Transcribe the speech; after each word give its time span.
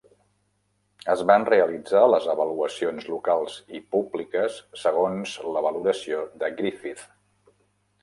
Es 1.15 1.19
van 1.31 1.45
realitzar 1.53 2.01
les 2.13 2.25
avaluacions 2.33 3.07
locals 3.11 3.59
i 3.81 3.83
públiques 3.97 4.59
segons 4.87 5.39
la 5.55 5.67
valoració 5.71 6.27
de 6.45 6.55
Griffith. 6.61 7.09